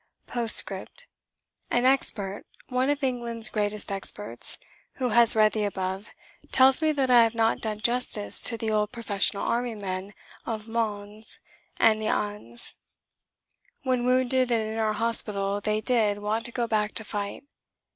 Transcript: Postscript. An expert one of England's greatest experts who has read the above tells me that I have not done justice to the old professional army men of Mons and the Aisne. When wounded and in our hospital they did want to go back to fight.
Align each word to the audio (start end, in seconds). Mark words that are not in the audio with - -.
Postscript. 0.25 1.05
An 1.69 1.85
expert 1.85 2.45
one 2.69 2.89
of 2.89 3.03
England's 3.03 3.49
greatest 3.49 3.91
experts 3.91 4.57
who 4.93 5.09
has 5.09 5.35
read 5.35 5.51
the 5.51 5.63
above 5.63 6.09
tells 6.51 6.81
me 6.81 6.91
that 6.93 7.11
I 7.11 7.21
have 7.21 7.35
not 7.35 7.61
done 7.61 7.81
justice 7.81 8.41
to 8.41 8.57
the 8.57 8.71
old 8.71 8.91
professional 8.91 9.43
army 9.43 9.75
men 9.75 10.15
of 10.43 10.67
Mons 10.67 11.37
and 11.77 12.01
the 12.01 12.09
Aisne. 12.09 12.73
When 13.83 14.03
wounded 14.03 14.51
and 14.51 14.71
in 14.73 14.79
our 14.79 14.93
hospital 14.93 15.61
they 15.61 15.81
did 15.81 16.17
want 16.17 16.45
to 16.45 16.51
go 16.51 16.65
back 16.65 16.93
to 16.95 17.03
fight. 17.03 17.43